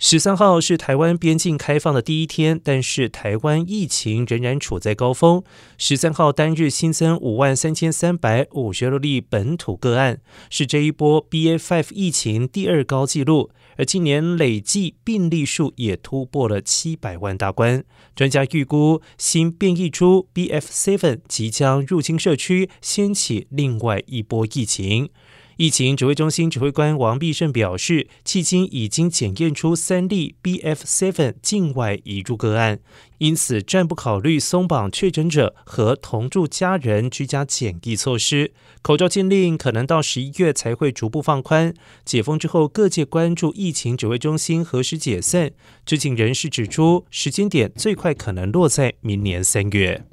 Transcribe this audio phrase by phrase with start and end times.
[0.00, 5.42] 十三号是台湾边境开放的第一天，但是台湾疫情仍然处在高峰。
[5.76, 13.50] 十三号单日新增五万三千三百五十六例本土个案，是这一波 BA.5 疫情第二高纪录。
[13.76, 17.84] 而今年累计病例数也突破了七百万大关。
[18.14, 25.10] 专家预估，新变异株 BF.7 即将入侵社区，掀起另外一波疫情。
[25.58, 32.78] 疫情指挥中心指挥官王必胜表示，迄今已经检验出三例 B F seven 境外移入个案，
[33.18, 38.52] 因此暂不考虑松绑确诊者和同住家人居家检疫措施。
[38.82, 41.74] 口罩禁令可能到十一月才会逐步放宽。
[42.04, 45.50] 解封之后，各界关注疫情指挥中心何时解散。
[45.84, 50.04] 知情人士指出，时间点最快可能落在明年三月。